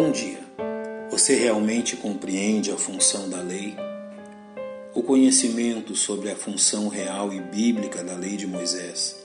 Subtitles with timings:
[0.00, 0.38] Bom dia.
[1.10, 3.74] Você realmente compreende a função da lei?
[4.94, 9.16] O conhecimento sobre a função real e bíblica da lei de Moisés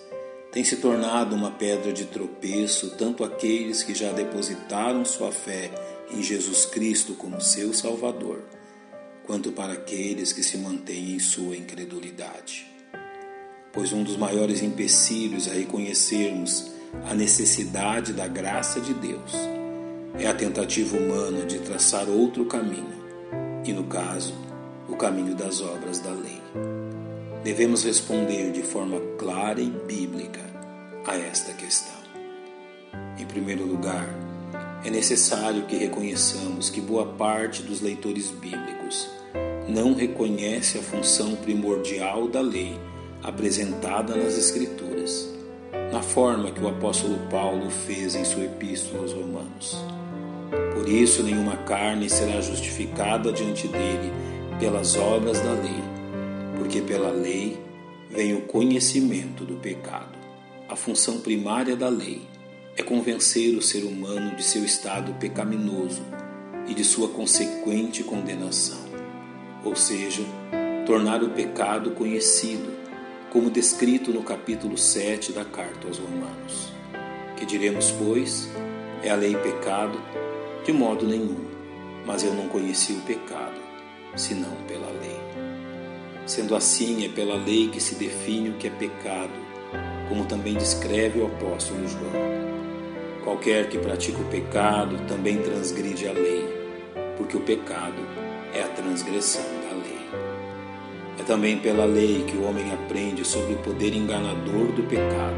[0.51, 5.69] tem se tornado uma pedra de tropeço tanto aqueles que já depositaram sua fé
[6.11, 8.41] em Jesus Cristo como seu Salvador,
[9.27, 12.65] quanto para aqueles que se mantêm em sua incredulidade.
[13.71, 16.71] Pois um dos maiores empecilhos a reconhecermos
[17.07, 19.62] a necessidade da graça de Deus
[20.19, 22.93] é a tentativa humana de traçar outro caminho,
[23.65, 24.33] e no caso,
[24.87, 26.41] o caminho das obras da lei.
[27.43, 30.41] Devemos responder de forma clara e bíblica
[31.05, 32.01] a esta questão.
[33.17, 34.07] Em primeiro lugar,
[34.85, 39.09] é necessário que reconheçamos que boa parte dos leitores bíblicos
[39.67, 42.77] não reconhece a função primordial da lei
[43.23, 45.29] apresentada nas Escrituras,
[45.91, 50.02] na forma que o apóstolo Paulo fez em sua epístola aos Romanos.
[50.73, 54.11] Por isso, nenhuma carne será justificada diante dele
[54.59, 55.83] pelas obras da lei,
[56.57, 57.57] porque pela lei
[58.09, 60.17] vem o conhecimento do pecado.
[60.69, 62.21] A função primária da lei
[62.75, 66.01] é convencer o ser humano de seu estado pecaminoso
[66.67, 68.79] e de sua consequente condenação,
[69.63, 70.23] ou seja,
[70.85, 72.71] tornar o pecado conhecido,
[73.31, 76.71] como descrito no capítulo 7 da carta aos Romanos.
[77.35, 78.49] Que diremos, pois?
[79.03, 79.99] É a lei pecado?
[80.63, 81.45] De modo nenhum,
[82.05, 83.59] mas eu não conheci o pecado,
[84.15, 85.19] senão pela lei.
[86.25, 89.33] Sendo assim, é pela lei que se define o que é pecado,
[90.07, 92.13] como também descreve o apóstolo João.
[93.25, 96.47] Qualquer que pratica o pecado também transgride a lei,
[97.17, 98.01] porque o pecado
[98.53, 100.09] é a transgressão da lei.
[101.19, 105.35] É também pela lei que o homem aprende sobre o poder enganador do pecado,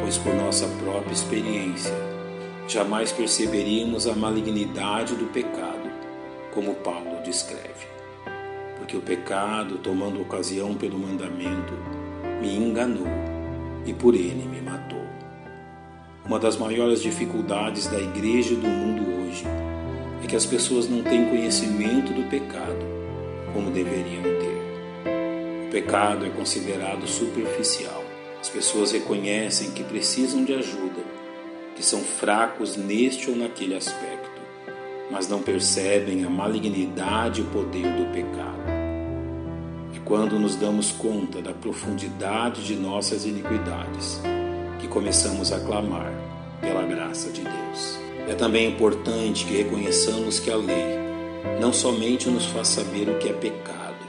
[0.00, 2.13] pois por nossa própria experiência
[2.66, 5.90] jamais perceberíamos a malignidade do pecado,
[6.52, 7.86] como Paulo descreve.
[8.78, 11.74] Porque o pecado, tomando ocasião pelo mandamento,
[12.40, 13.06] me enganou
[13.86, 15.04] e por ele me matou.
[16.24, 19.44] Uma das maiores dificuldades da igreja e do mundo hoje
[20.22, 22.84] é que as pessoas não têm conhecimento do pecado
[23.52, 25.68] como deveriam ter.
[25.68, 28.02] O pecado é considerado superficial.
[28.40, 31.13] As pessoas reconhecem que precisam de ajuda
[31.74, 34.40] que são fracos neste ou naquele aspecto,
[35.10, 38.64] mas não percebem a malignidade e o poder do pecado.
[39.94, 44.20] É quando nos damos conta da profundidade de nossas iniquidades
[44.78, 46.12] que começamos a clamar
[46.60, 47.98] pela graça de Deus.
[48.28, 50.98] É também importante que reconheçamos que a lei
[51.60, 54.04] não somente nos faz saber o que é pecado,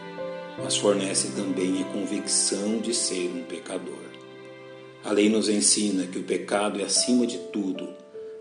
[0.61, 4.14] mas fornece também a convicção de ser um pecador.
[5.05, 7.89] A lei nos ensina que o pecado é, acima de tudo,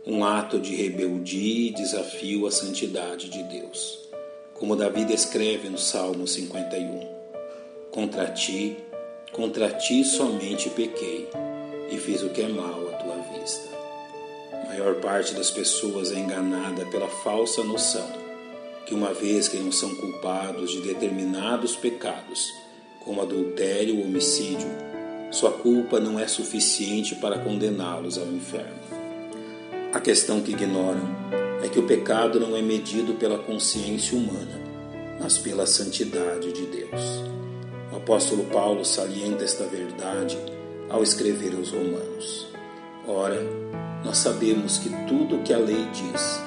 [0.06, 4.08] um ato de rebeldia e desafio à santidade de Deus.
[4.54, 7.06] Como Davi descreve no Salmo 51:
[7.90, 8.78] Contra ti,
[9.30, 11.28] contra ti somente pequei
[11.90, 13.68] e fiz o que é mal à tua vista.
[14.50, 18.10] A maior parte das pessoas é enganada pela falsa noção
[18.86, 22.50] que, uma vez que não são culpados de determinados pecados,
[23.00, 24.83] como adultério ou homicídio,
[25.34, 28.78] sua culpa não é suficiente para condená-los ao inferno.
[29.92, 31.02] A questão que ignoram
[31.60, 34.60] é que o pecado não é medido pela consciência humana,
[35.20, 37.24] mas pela santidade de Deus.
[37.92, 40.38] O apóstolo Paulo salienta esta verdade
[40.88, 42.46] ao escrever aos Romanos.
[43.04, 43.42] Ora,
[44.04, 46.40] nós sabemos que tudo o que a lei diz,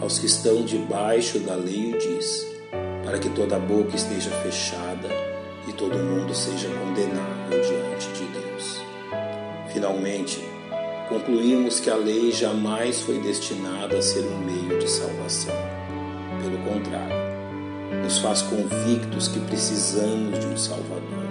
[0.00, 2.46] aos que estão debaixo da lei o diz,
[3.04, 5.08] para que toda boca esteja fechada
[5.68, 7.41] e todo mundo seja Deus.
[9.82, 10.38] Finalmente,
[11.08, 15.56] concluímos que a lei jamais foi destinada a ser um meio de salvação.
[16.40, 21.26] Pelo contrário, nos faz convictos que precisamos de um Salvador,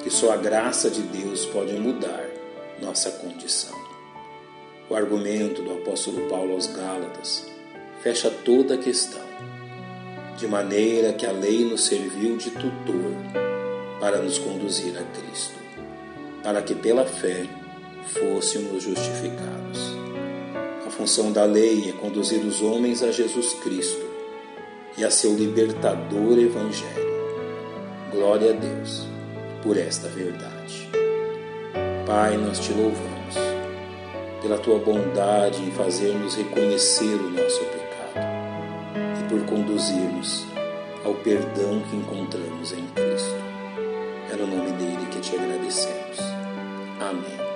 [0.00, 2.28] que só a graça de Deus pode mudar
[2.80, 3.76] nossa condição.
[4.88, 7.50] O argumento do apóstolo Paulo aos Gálatas
[8.00, 9.26] fecha toda a questão
[10.36, 13.10] de maneira que a lei nos serviu de tutor
[13.98, 15.56] para nos conduzir a Cristo,
[16.44, 17.44] para que pela fé
[18.06, 19.96] fôssemos justificados.
[20.86, 24.04] A função da lei é conduzir os homens a Jesus Cristo
[24.96, 27.06] e a seu libertador Evangelho.
[28.10, 29.06] Glória a Deus
[29.62, 30.88] por esta verdade.
[32.06, 33.34] Pai, nós te louvamos
[34.40, 37.86] pela tua bondade em fazer-nos reconhecer o nosso pecado
[39.28, 40.46] por conduzir-nos
[41.04, 43.36] ao perdão que encontramos em Cristo.
[44.32, 46.18] É no nome dele que te agradecemos.
[47.00, 47.55] Amém.